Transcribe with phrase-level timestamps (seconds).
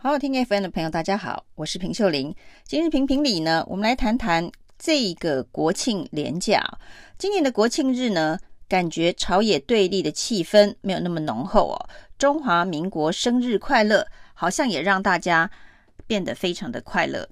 [0.00, 2.32] 好好听 FM 的朋友，大家好，我是平秀玲。
[2.62, 6.62] 今日评评理呢，我们来谈谈这个国庆连假。
[7.18, 8.38] 今年的国庆日呢，
[8.68, 11.90] 感觉朝野对立的气氛没有那么浓厚哦。
[12.16, 15.50] 中华民国生日快乐，好像也让大家
[16.06, 17.28] 变得非常的快乐。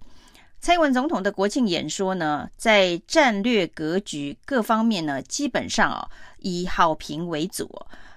[0.58, 7.70] 蔡英文总统的国庆演说呢，在战略格局各方面呢，基本上哦以好评为主。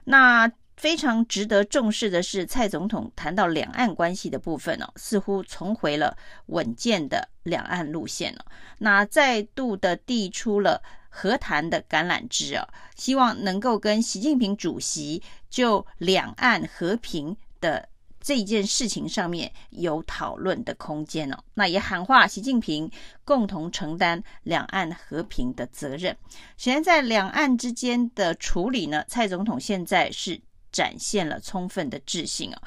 [0.06, 6.16] 那非常值得重视的是，蔡总统谈到两岸关系的部分哦，似乎重回了
[6.46, 8.46] 稳健的两岸路线了。
[8.78, 12.66] 那再度的递出了和谈的橄榄枝啊，
[12.96, 17.90] 希望能够跟习近平主席就两岸和平的
[18.22, 21.38] 这件事情上面有讨论的空间哦。
[21.56, 22.90] 那也喊话习近平
[23.26, 26.16] 共同承担两岸和平的责任。
[26.56, 30.40] 显然，在两岸之间的处理呢，蔡总统现在是。
[30.72, 32.62] 展现了充分的自信哦，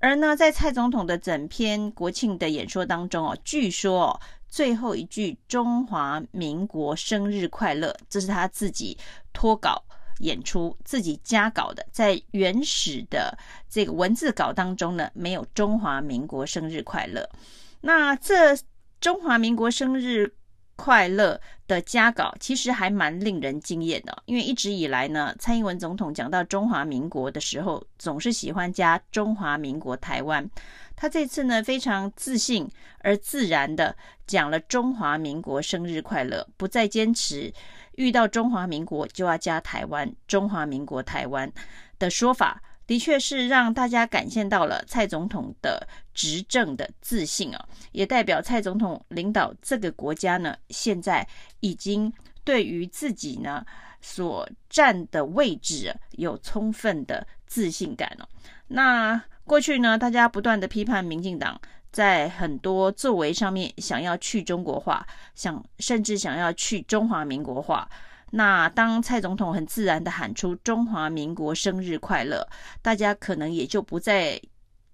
[0.00, 8.96] 而呢，在蔡总统的整篇国庆的演说当中哦，据说哦，最后一句“中华民国生日快乐”，这是他自己
[9.32, 9.82] 脱稿
[10.20, 13.36] 演出、自己加稿的，在原始的
[13.68, 17.28] 这个文字稿当中呢，没有“中华民国生日快乐”。
[17.82, 18.56] 那这
[19.00, 20.32] “中华民国生日”。
[20.78, 30.48] 快乐的加稿其实还蛮令人惊艳的，因为一直以来呢，蔡英文总统讲到中华民国的时候，总是喜欢加中华民国台湾。
[30.94, 37.52] 他这次呢，非常自信而自然的讲了中华民国生日快乐，不再坚持
[37.96, 41.52] 遇到中华民国就要加台湾，中华民国台湾
[41.98, 42.62] 的说法。
[42.88, 51.28] 的确是让大家感现到了蔡总统的执政的自信啊，也代表蔡总统领导这个国家呢，现在
[51.60, 52.10] 已经
[52.44, 53.62] 对于自己呢
[54.00, 58.26] 所站的位置有充分的自信感了。
[58.68, 61.60] 那过去呢，大家不断的批判民进党
[61.92, 67.86] 在很多作为上面想要去中国化，想甚至想要去中华民国化。
[68.30, 72.46] 那当蔡总统很自然的喊出“中华民国生日快乐”，
[72.82, 74.40] 大家可能也就不再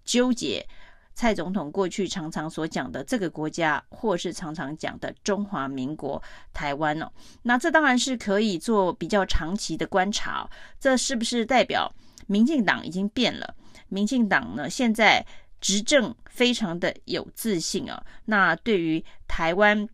[0.04, 0.66] 纠结
[1.14, 7.12] 蔡总统过去常常所讲的这个国家，或是常常讲的中华民国台湾了。
[7.42, 10.48] 那这当然是可以做比较长期的观察，
[10.80, 11.92] 这是不是代表
[12.26, 13.54] 民进党已经变了？
[13.88, 15.24] 民进党呢，现在
[15.60, 18.04] 执政非常的有自信啊。
[18.24, 19.88] 那对于台湾、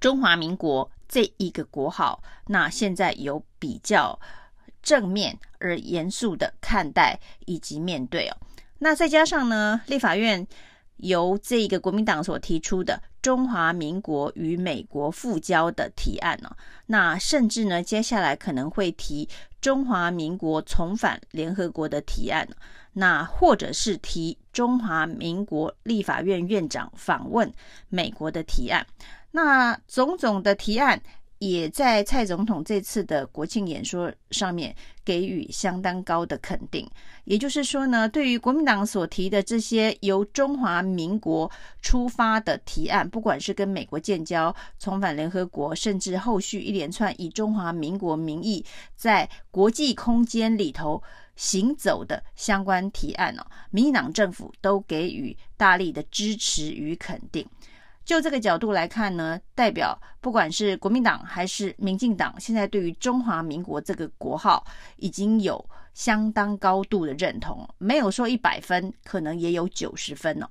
[0.00, 0.90] 中华民国。
[1.08, 4.18] 这一个国号，那现在有比较
[4.82, 8.36] 正面而严肃的看待以及面对哦。
[8.78, 10.46] 那再加上呢，立法院
[10.96, 19.28] 由这个国民党所提出的中华民国与美国复交的提案呢，那甚至呢，接下来可能会提
[19.60, 22.48] 中华民国重返联合国的提案，
[22.94, 27.52] 那或者是提中华民国立法院院长访问
[27.90, 28.86] 美国的提案。
[29.32, 31.02] 那种种的提案
[31.38, 36.88] 也在蔡总统这次的国庆演说上面给予相当高的肯定。
[37.24, 41.50] 也就是说呢，对于国民党所提的这些由中华民国
[41.80, 48.64] 出发的提案，不管是跟美国建交、重返联合国，甚至后续一连串以中华民国名义
[48.94, 51.02] 在国际空间里头
[51.36, 57.44] 行走的相关提案哦，民进党政府都给予大力的支持与肯定。
[58.04, 64.64] 就这个角度来看呢，代表不管是国民党还是民进党，现在对于中华民国这个国号
[64.96, 65.64] 已经有
[65.94, 70.46] 相当高度的认同，没有说一百分，可能也有九十分哦。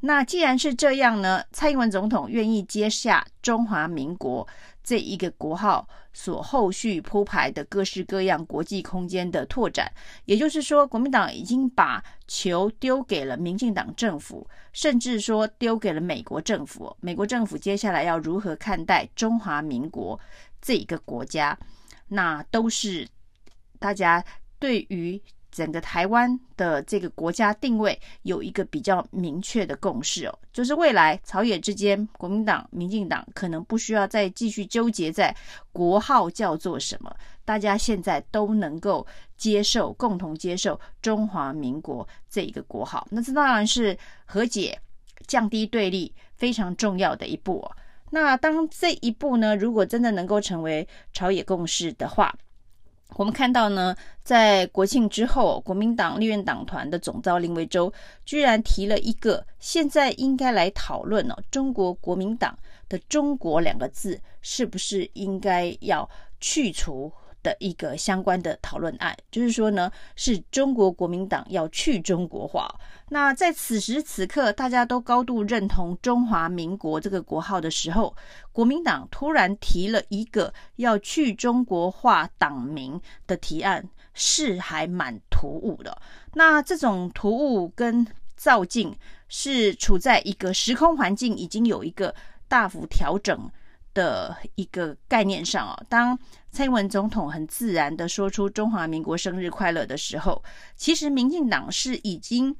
[0.00, 4.46] 那既然是这样呢，蔡英文总统愿意接下中华民国
[4.84, 9.88] 这一个国号所后续铺排的各式各样国际空间的拓展，
[10.24, 16.92] 也就是说，国民党已经把球丢给了民进党政府，甚至说丢给了美国政府。
[17.00, 20.18] 美国政府接下来要如何看待中华民国
[20.60, 21.56] 这一个国家，
[22.08, 23.06] 那都是
[23.78, 24.24] 大家
[24.58, 25.22] 对于。
[25.58, 35.34] 整个台湾的这个国家定位有一个比较明确的共识哦，就是未来朝野之间，国民党、民进党可能不需要再继续纠结在
[35.72, 37.12] 国号叫做什么，
[37.44, 39.04] 大家现在都能够
[39.36, 43.04] 接受，共同接受中华民国这一个国号。
[43.10, 44.80] 那这当然是和解、
[45.26, 47.76] 降低对立非常重要的一步哦。
[48.10, 52.32] 那当这一步呢，如果真的能够成为朝野共识的话，
[53.16, 57.92] 我们看到呢，在国庆之后，国民党立院党团的总召林维洲
[58.24, 62.56] 居然提了一个，现在应该来讨论哦，中国国民党
[62.88, 66.08] 的“中国”两个字是不是应该要
[66.38, 67.12] 去除
[67.42, 72.68] 的一个相关的讨论案，就是说呢，是中国国民党要去中国化。
[73.10, 78.14] 那在此时此刻，大家都高度认同中华民国这个国号的时候，
[78.52, 85.96] 国民党突然提了一个要去中国化党名的提案，是还蛮突兀的。
[86.34, 88.06] 那这种突兀跟
[88.36, 88.94] 造境，
[89.28, 92.14] 是处在一个时空环境已经有一个
[92.46, 93.50] 大幅调整
[93.98, 96.16] 的一个概念上啊，当
[96.52, 100.40] 蔡英文总统很自然的说出“中华民国生日快乐”的时候，
[100.76, 102.54] 其实民进党是已经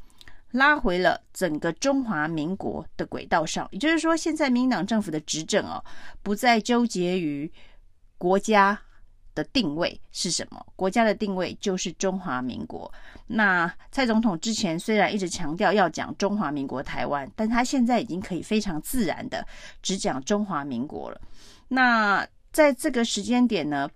[0.50, 3.68] 拉回了整个中华民国的轨道上。
[3.70, 5.84] 也就是说，现在民进党政府的执政哦，
[6.24, 7.50] 不再纠结于
[8.18, 8.80] 国家
[9.38, 12.92] 的定位是什么，国家的定位就是中华民国。
[13.28, 19.46] 那蔡总统之前虽然一直强调要讲中华民国台湾，但他现在已经可以非常自然的
[19.80, 21.20] 只讲中华民国了。
[21.68, 23.88] 那在这个时间点呢，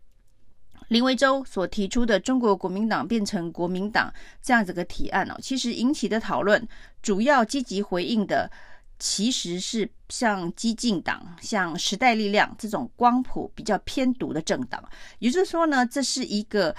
[0.88, 6.68] 林维洲所提出的中国国民党变成国民党这样子个提案哦，其实引起的讨论
[7.02, 8.48] 主要积极回应的，
[9.02, 14.80] 其实是像激进党、像时代力量这种光谱比较偏独的政党，
[15.18, 16.72] 也就是说呢，这是一个。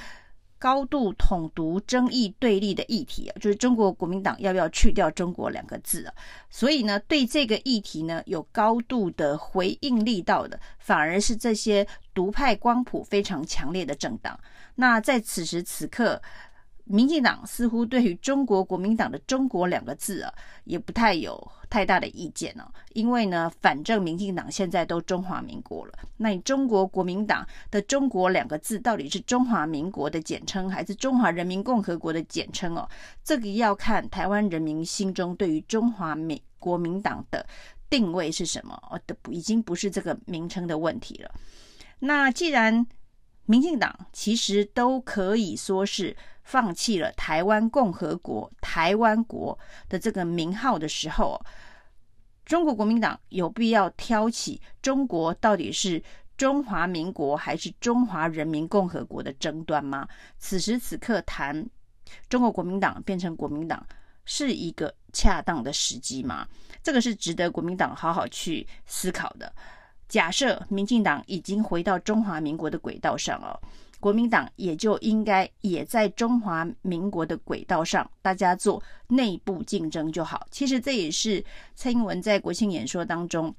[0.60, 6.14] 高度统独、争议对立的议题啊，就是中国国民党要不要去掉“中国”两个字啊？
[6.50, 14.40] 所以呢，对这个议题呢，有高度的回应力道的，反而是这些独派光谱非常强烈的政党。
[14.76, 16.22] 那在此时此刻，
[16.86, 20.34] 民进党似乎对于中国国民党的“中国”两个字啊，
[20.66, 22.64] 也不太有太大的意见哦。
[22.94, 32.88] 因为呢，反正民进党现在都中华民国了，那你中国国民党的“中国”两个字到底是中华民国的简称，还是中华人民共和国的简称哦？
[33.24, 37.46] 这个要看台湾人民心中对于中华民国民党的
[37.90, 41.32] 定位是什么哦，的已经不是这个名称的问题了。
[42.00, 42.86] 那既然
[43.46, 46.16] 民进党其实都可以说是。
[46.46, 49.58] 放弃了台湾共和国、台湾国
[49.88, 51.42] 的这个名号的时候，
[52.44, 56.04] 中国国民党有必要挑起中国到底是
[56.36, 60.06] 中华民国还是中华人民共和国的争端吗？
[60.38, 61.66] 此时此刻谈
[62.28, 63.82] 中国国民党变成国民党
[64.26, 66.46] 是一个恰当的时机吗？
[66.84, 69.56] 这个是值得国民党好好去思考的。
[70.14, 73.60] 假设民进党已经回到中华民国的轨道上了。
[74.00, 80.46] 国民党也就应该也在中华民国的轨道上，大家做内部竞争就好。
[80.52, 81.44] 其实这也是
[81.74, 83.52] 蔡英文在国庆演说当中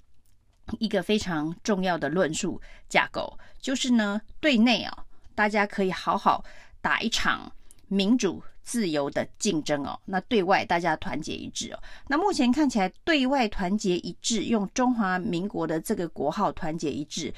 [0.79, 5.05] 一个非常重要的论述架构，就是呢，对内啊，
[5.35, 6.45] 大家可以好好
[6.81, 7.51] 打一场
[7.89, 9.97] 民主自由的竞争哦。
[10.05, 11.79] 那对外大家团结一致哦。
[12.09, 17.33] 那目前看起来，对外团结一致，用中华民国的这个国号团结一致。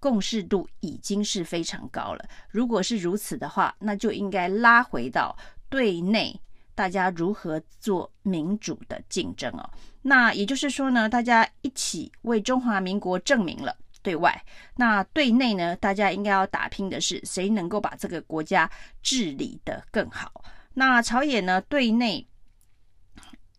[0.00, 2.22] 共识度已经是非常高了。
[2.50, 5.34] 如果是如此的话，那就应该拉回到
[5.70, 6.38] 对内，
[6.74, 9.70] 大家如何做民主的竞争哦。
[10.02, 14.44] 那也就是说呢，大家一起为中华民国证明了对外。
[14.76, 18.70] 那对内呢，大家应该要打拼的是谁能够把这个国家
[19.02, 20.44] 治理得更好。
[20.74, 22.26] 那朝野呢，对内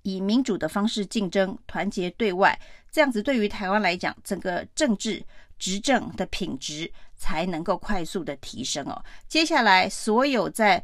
[0.04, 2.60] 以民主的方式竞争，团结对外，
[2.92, 5.26] 这样子对于台湾来讲，整个政治。
[5.58, 9.02] 执政的品质才能够快速的提升哦。
[9.26, 10.84] 接下来所有在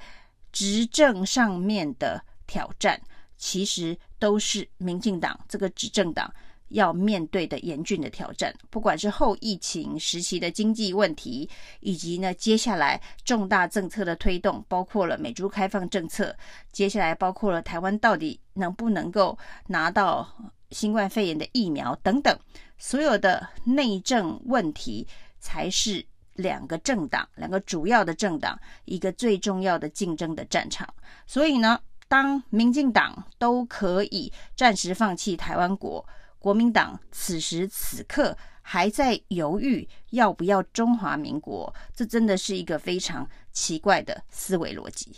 [0.54, 3.00] 执政上面的挑战，
[3.36, 6.34] 其实都是民进党这个执政党
[6.72, 8.54] 要面对的严峻的挑战。
[8.70, 11.50] 不管是后疫情时期的经济问题，
[11.80, 16.36] 以及呢接下来重大政策的推动，包括了美猪开放政策，
[16.72, 19.38] 接下来包括了台湾到底能不能够
[19.68, 20.28] 拿到
[20.72, 22.38] 新冠肺炎的疫苗等等。
[22.78, 25.08] 所有的内政问题
[25.40, 30.88] 才是两个政党、两个主要的政党一个最重要的竞争的战场。
[31.28, 36.04] 所以呢，当民进党都可以暂时放弃台湾国，
[36.42, 45.16] 国民党此时此刻还在犹豫要不要中华民国，这真的是一个非常奇怪的思维逻辑。